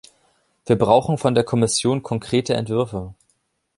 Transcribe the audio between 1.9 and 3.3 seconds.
konkrete Entwürfe.